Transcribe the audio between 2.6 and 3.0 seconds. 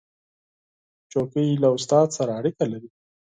لري.